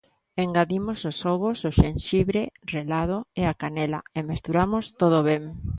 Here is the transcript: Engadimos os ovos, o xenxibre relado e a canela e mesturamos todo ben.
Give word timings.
Engadimos 0.43 0.99
os 1.11 1.17
ovos, 1.33 1.59
o 1.69 1.71
xenxibre 1.79 2.41
relado 2.75 3.17
e 3.41 3.43
a 3.51 3.57
canela 3.61 3.99
e 4.17 4.19
mesturamos 4.29 4.85
todo 5.01 5.17
ben. 5.29 5.43